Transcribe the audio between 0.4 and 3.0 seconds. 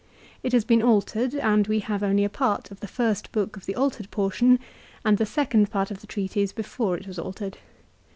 It has been altered, and we have only a part of the